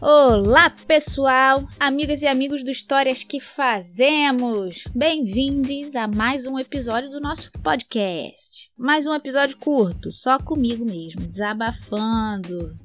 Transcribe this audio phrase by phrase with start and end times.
[0.00, 4.84] Olá, pessoal, amigas e amigos do Histórias que Fazemos!
[4.94, 8.70] Bem-vindos a mais um episódio do nosso podcast.
[8.78, 12.78] Mais um episódio curto, só comigo mesmo, desabafando.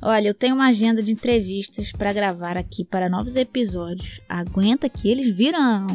[0.00, 4.18] Olha, eu tenho uma agenda de entrevistas para gravar aqui para novos episódios.
[4.26, 5.86] Aguenta que eles virão.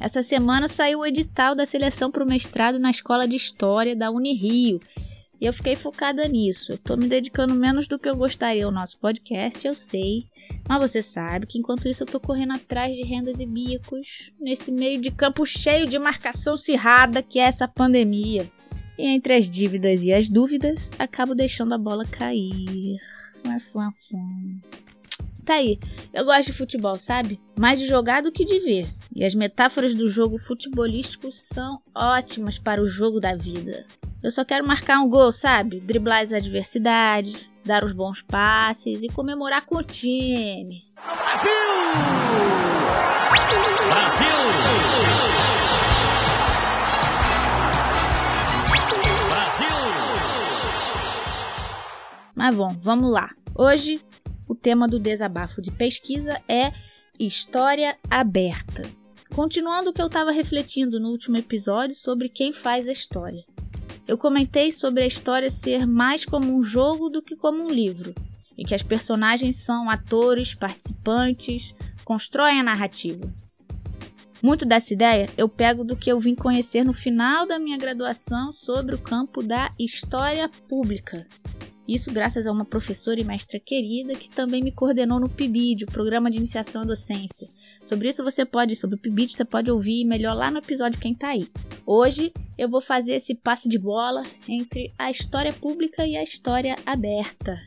[0.00, 4.10] Essa semana saiu o edital da seleção para o mestrado na Escola de História da
[4.10, 4.80] Unirio
[5.40, 6.72] e eu fiquei focada nisso.
[6.72, 10.26] Eu tô me dedicando menos do que eu gostaria ao nosso podcast, eu sei.
[10.68, 14.72] Mas você sabe que enquanto isso eu tô correndo atrás de rendas e bicos, nesse
[14.72, 18.50] meio de campo cheio de marcação cirrada que é essa pandemia.
[18.98, 22.96] E entre as dívidas e as dúvidas, acabo deixando a bola cair.
[25.44, 25.78] Tá aí,
[26.12, 27.38] eu gosto de futebol, sabe?
[27.56, 28.88] Mais de jogar do que de ver.
[29.14, 33.86] E as metáforas do jogo futebolístico são ótimas para o jogo da vida.
[34.22, 35.78] Eu só quero marcar um gol, sabe?
[35.78, 40.82] Driblar as adversidades, dar os bons passes e comemorar com o time.
[40.96, 41.50] Brasil!
[43.88, 44.26] Brasil!
[49.28, 49.66] Brasil!
[52.34, 53.30] Mas bom, vamos lá.
[53.54, 54.00] Hoje
[54.48, 56.72] o tema do desabafo de pesquisa é
[57.18, 58.82] História Aberta.
[59.34, 63.44] Continuando o que eu estava refletindo no último episódio sobre quem faz a história.
[64.06, 68.14] Eu comentei sobre a história ser mais como um jogo do que como um livro,
[68.56, 73.32] em que as personagens são atores, participantes, constroem a narrativa.
[74.40, 78.52] Muito dessa ideia eu pego do que eu vim conhecer no final da minha graduação
[78.52, 81.26] sobre o campo da história pública,
[81.88, 85.92] isso graças a uma professora e mestra querida que também me coordenou no PIBID, o
[85.92, 87.46] Programa de Iniciação à Docência.
[87.82, 91.14] Sobre isso você pode, sobre o PIBID, você pode ouvir melhor lá no episódio Quem
[91.14, 91.48] Tá Aí.
[91.84, 96.76] Hoje eu vou fazer esse passe de bola entre a história pública e a história
[96.84, 97.58] aberta.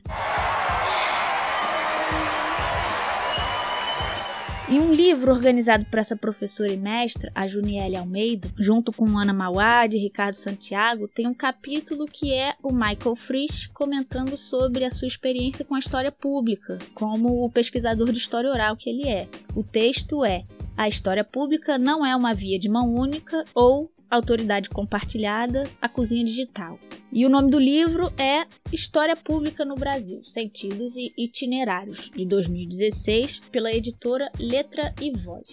[4.72, 9.34] Em um livro organizado por essa professora e mestra, a Juniele Almeida, junto com Ana
[9.34, 14.92] Mauad e Ricardo Santiago, tem um capítulo que é o Michael Frisch comentando sobre a
[14.92, 19.28] sua experiência com a história pública, como o pesquisador de história oral que ele é.
[19.56, 20.46] O texto é:
[20.78, 26.24] A história pública não é uma via de mão única ou Autoridade Compartilhada, a Cozinha
[26.24, 26.80] Digital.
[27.12, 33.42] E o nome do livro é História Pública no Brasil: Sentidos e Itinerários, de 2016,
[33.52, 35.48] pela editora Letra e Voz.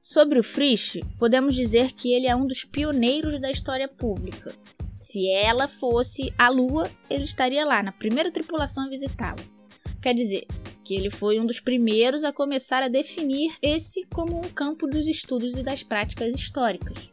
[0.00, 4.52] Sobre o Frisch, podemos dizer que ele é um dos pioneiros da história pública.
[5.00, 9.42] Se ela fosse a Lua, ele estaria lá, na primeira tripulação a visitá-la.
[10.00, 10.46] Quer dizer,
[10.90, 15.06] que ele foi um dos primeiros a começar a definir esse como um campo dos
[15.06, 17.08] estudos e das práticas históricas.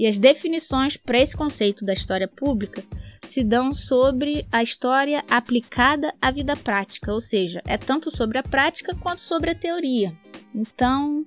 [0.00, 2.82] E as definições para esse conceito da história pública
[3.28, 8.42] se dão sobre a história aplicada à vida prática, ou seja, é tanto sobre a
[8.42, 10.16] prática quanto sobre a teoria.
[10.54, 11.22] Então,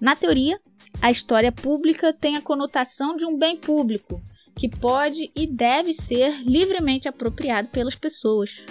[0.00, 0.60] na teoria,
[1.00, 4.22] a história pública tem a conotação de um bem público
[4.54, 8.64] que pode e deve ser livremente apropriado pelas pessoas,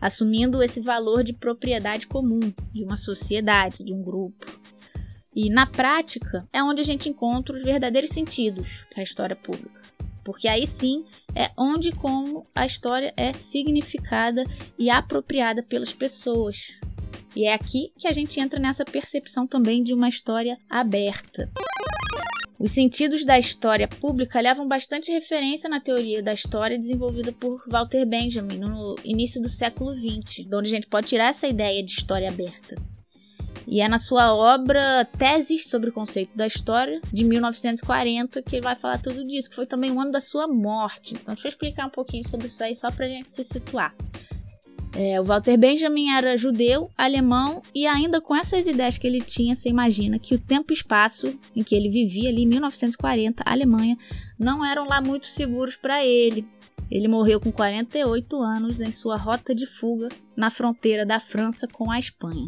[0.00, 2.40] assumindo esse valor de propriedade comum
[2.72, 4.55] de uma sociedade, de um grupo.
[5.36, 9.82] E na prática é onde a gente encontra os verdadeiros sentidos da história pública.
[10.24, 11.04] Porque aí sim
[11.34, 14.44] é onde como a história é significada
[14.78, 16.72] e apropriada pelas pessoas.
[17.36, 21.50] E é aqui que a gente entra nessa percepção também de uma história aberta.
[22.58, 28.06] Os sentidos da história pública levam bastante referência na teoria da história desenvolvida por Walter
[28.06, 31.92] Benjamin no início do século XX, de onde a gente pode tirar essa ideia de
[31.92, 32.95] história aberta.
[33.66, 38.62] E é na sua obra Teses sobre o Conceito da História, de 1940, que ele
[38.62, 41.14] vai falar tudo disso, que foi também o ano da sua morte.
[41.14, 43.92] Então, deixa eu explicar um pouquinho sobre isso aí, só pra gente se situar.
[44.94, 49.54] É, o Walter Benjamin era judeu, alemão, e ainda com essas ideias que ele tinha,
[49.54, 53.52] você imagina que o tempo e espaço em que ele vivia ali, em 1940, a
[53.52, 53.98] Alemanha,
[54.38, 56.46] não eram lá muito seguros para ele.
[56.90, 61.90] Ele morreu com 48 anos em sua rota de fuga na fronteira da França com
[61.90, 62.46] a Espanha.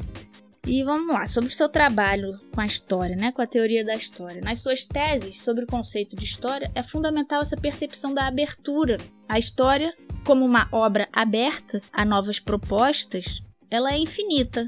[0.68, 3.94] E vamos lá, sobre o seu trabalho com a história, né, com a teoria da
[3.94, 4.42] história.
[4.42, 8.98] Nas suas teses sobre o conceito de história, é fundamental essa percepção da abertura.
[9.26, 9.94] A história,
[10.26, 14.66] como uma obra aberta a novas propostas, ela é infinita.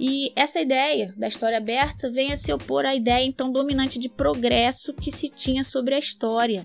[0.00, 4.08] E essa ideia da história aberta vem a se opor à ideia então dominante de
[4.08, 6.64] progresso que se tinha sobre a história,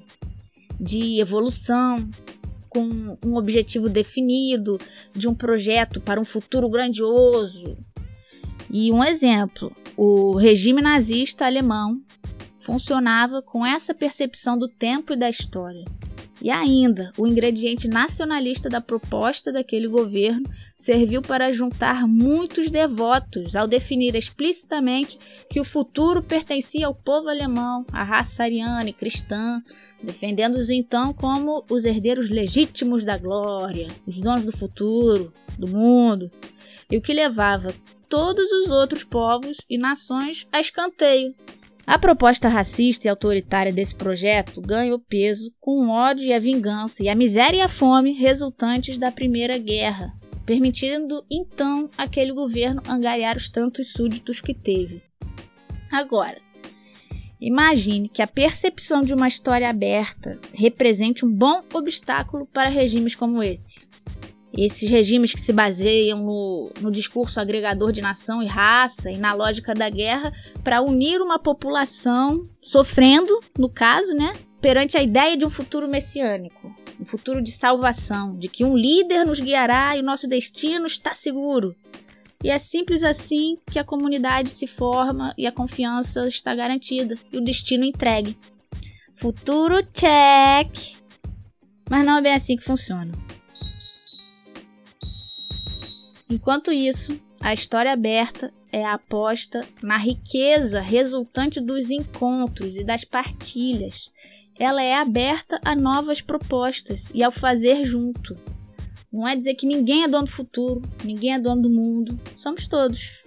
[0.80, 1.98] de evolução,
[2.70, 4.78] com um objetivo definido,
[5.14, 7.78] de um projeto para um futuro grandioso,
[8.70, 12.02] e um exemplo: o regime nazista alemão
[12.60, 15.86] funcionava com essa percepção do tempo e da história.
[16.42, 23.68] E ainda, o ingrediente nacionalista da proposta daquele governo serviu para juntar muitos devotos ao
[23.68, 25.20] definir explicitamente
[25.50, 29.62] que o futuro pertencia ao povo alemão, à raça ariana e cristã,
[30.02, 36.32] defendendo-os então como os herdeiros legítimos da glória, os donos do futuro, do mundo,
[36.90, 37.74] e o que levava
[38.10, 41.34] todos os outros povos e nações a escanteio.
[41.86, 47.04] A proposta racista e autoritária desse projeto ganhou peso com o ódio e a vingança
[47.04, 50.14] e a miséria e a fome resultantes da Primeira Guerra,
[50.46, 55.02] permitindo então aquele governo angariar os tantos súditos que teve.
[55.92, 56.38] Agora,
[57.42, 63.42] imagine que a percepção de uma história aberta represente um bom obstáculo para regimes como
[63.42, 63.80] esse.
[64.58, 69.34] Esses regimes que se baseiam no, no discurso agregador de nação e raça e na
[69.34, 75.46] lógica da guerra para unir uma população sofrendo, no caso, né, perante a ideia de
[75.46, 80.06] um futuro messiânico um futuro de salvação, de que um líder nos guiará e o
[80.06, 81.74] nosso destino está seguro.
[82.44, 87.38] E é simples assim que a comunidade se forma e a confiança está garantida e
[87.38, 88.38] o destino entregue.
[89.16, 90.98] Futuro check!
[91.90, 93.12] Mas não é bem assim que funciona.
[96.30, 103.04] Enquanto isso, a história aberta é a aposta na riqueza resultante dos encontros e das
[103.04, 104.12] partilhas
[104.60, 108.36] ela é aberta a novas propostas e ao fazer junto.
[109.12, 112.68] Não é dizer que ninguém é dono do futuro, ninguém é dono do mundo, somos
[112.68, 113.18] todos.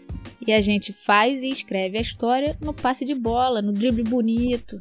[0.47, 4.79] E a gente faz e escreve a história no passe de bola, no drible bonito.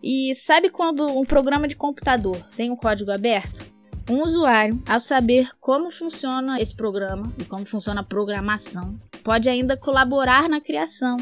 [0.00, 3.71] E sabe quando um programa de computador tem um código aberto?
[4.10, 9.76] Um usuário, ao saber como funciona esse programa e como funciona a programação, pode ainda
[9.76, 11.16] colaborar na criação,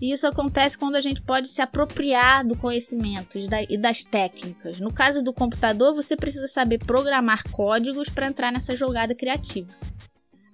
[0.00, 3.38] e isso acontece quando a gente pode se apropriar do conhecimento
[3.68, 4.80] e das técnicas.
[4.80, 9.72] No caso do computador, você precisa saber programar códigos para entrar nessa jogada criativa.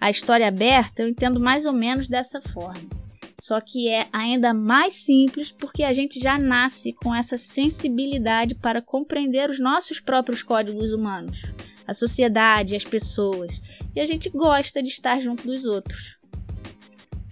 [0.01, 2.96] A história aberta eu entendo mais ou menos dessa forma.
[3.39, 8.81] Só que é ainda mais simples porque a gente já nasce com essa sensibilidade para
[8.81, 11.43] compreender os nossos próprios códigos humanos,
[11.87, 13.61] a sociedade, as pessoas,
[13.95, 16.17] e a gente gosta de estar junto dos outros.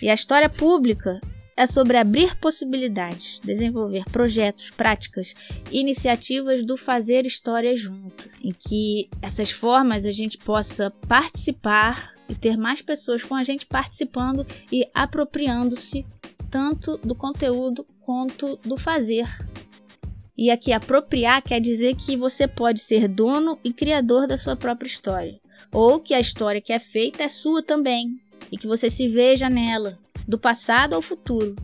[0.02, 1.18] E a história pública
[1.56, 5.34] é sobre abrir possibilidades, desenvolver projetos, práticas,
[5.70, 12.56] iniciativas do fazer história junto, em que essas formas a gente possa participar e ter
[12.56, 16.04] mais pessoas com a gente participando e apropriando-se
[16.50, 19.28] tanto do conteúdo quanto do fazer.
[20.36, 24.88] E aqui apropriar quer dizer que você pode ser dono e criador da sua própria
[24.88, 25.40] história,
[25.72, 28.18] ou que a história que é feita é sua também
[28.50, 31.54] e que você se veja nela, do passado ao futuro.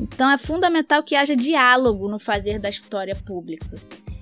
[0.00, 3.76] Então é fundamental que haja diálogo no fazer da história pública.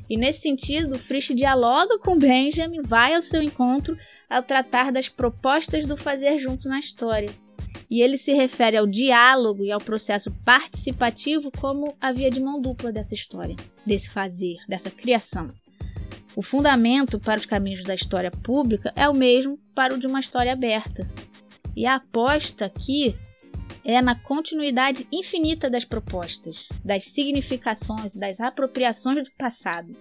[0.08, 3.96] E nesse sentido, Frisch dialoga com Benjamin, vai ao seu encontro
[4.28, 7.30] ao tratar das propostas do fazer junto na história.
[7.90, 12.60] E ele se refere ao diálogo e ao processo participativo como a via de mão
[12.60, 13.56] dupla dessa história,
[13.86, 15.50] desse fazer, dessa criação.
[16.36, 20.20] O fundamento para os caminhos da história pública é o mesmo para o de uma
[20.20, 21.06] história aberta.
[21.76, 23.14] E a aposta aqui
[23.84, 29.94] é na continuidade infinita das propostas, das significações, das apropriações do passado,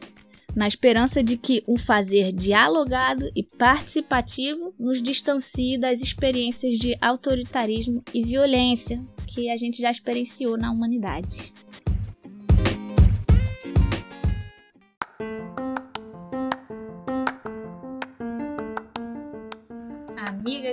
[0.56, 8.04] na esperança de que um fazer dialogado e participativo nos distancie das experiências de autoritarismo
[8.14, 11.52] e violência que a gente já experienciou na humanidade.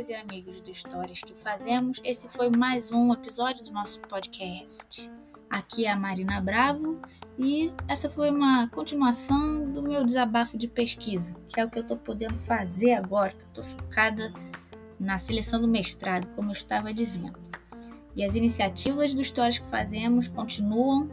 [0.00, 5.10] Amigas e amigos de histórias que fazemos, esse foi mais um episódio do nosso podcast.
[5.50, 6.98] Aqui é a Marina Bravo
[7.38, 11.82] e essa foi uma continuação do meu desabafo de pesquisa, que é o que eu
[11.82, 14.32] estou podendo fazer agora, que eu estou focada
[14.98, 17.38] na seleção do mestrado, como eu estava dizendo.
[18.16, 21.10] E as iniciativas do Histórias que fazemos continuam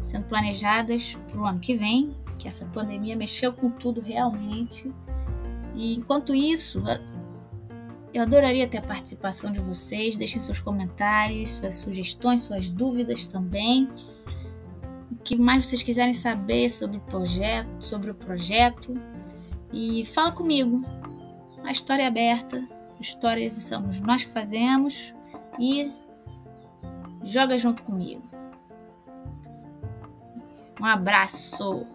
[0.00, 4.92] sendo planejadas para o ano que vem, que essa pandemia mexeu com tudo realmente.
[5.74, 6.82] E enquanto isso,
[8.12, 10.16] eu adoraria ter a participação de vocês.
[10.16, 13.88] Deixem seus comentários, suas sugestões, suas dúvidas também.
[15.10, 18.94] O que mais vocês quiserem saber sobre o projeto, sobre o projeto.
[19.72, 20.82] E fala comigo.
[21.64, 22.66] A história é aberta.
[23.00, 25.14] Histórias somos nós que fazemos.
[25.58, 25.92] E
[27.24, 28.22] joga junto comigo.
[30.80, 31.86] Um abraço!